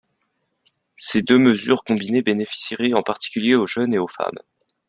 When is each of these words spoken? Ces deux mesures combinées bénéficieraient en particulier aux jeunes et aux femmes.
Ces 0.97 1.21
deux 1.21 1.37
mesures 1.37 1.83
combinées 1.83 2.23
bénéficieraient 2.23 2.93
en 2.95 3.03
particulier 3.03 3.53
aux 3.53 3.67
jeunes 3.67 3.93
et 3.93 3.99
aux 3.99 4.07
femmes. 4.07 4.39